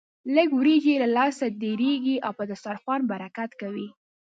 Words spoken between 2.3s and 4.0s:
په دسترخوان برکت کوي.